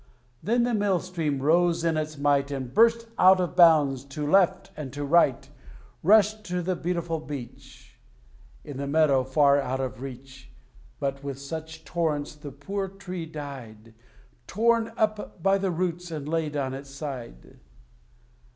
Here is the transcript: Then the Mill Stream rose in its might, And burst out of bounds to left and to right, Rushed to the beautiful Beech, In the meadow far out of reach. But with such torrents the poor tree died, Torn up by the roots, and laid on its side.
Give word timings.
Then 0.41 0.63
the 0.63 0.73
Mill 0.73 0.99
Stream 0.99 1.43
rose 1.43 1.83
in 1.83 1.95
its 1.95 2.17
might, 2.17 2.49
And 2.49 2.73
burst 2.73 3.05
out 3.19 3.39
of 3.39 3.55
bounds 3.55 4.03
to 4.05 4.25
left 4.27 4.71
and 4.75 4.91
to 4.93 5.03
right, 5.05 5.47
Rushed 6.01 6.43
to 6.45 6.63
the 6.63 6.75
beautiful 6.75 7.19
Beech, 7.19 7.99
In 8.63 8.77
the 8.77 8.87
meadow 8.87 9.23
far 9.23 9.61
out 9.61 9.79
of 9.79 10.01
reach. 10.01 10.51
But 10.99 11.23
with 11.23 11.37
such 11.37 11.85
torrents 11.85 12.33
the 12.33 12.51
poor 12.51 12.87
tree 12.87 13.27
died, 13.27 13.93
Torn 14.47 14.91
up 14.97 15.43
by 15.43 15.59
the 15.59 15.69
roots, 15.69 16.09
and 16.09 16.27
laid 16.27 16.57
on 16.57 16.73
its 16.73 16.89
side. 16.89 17.59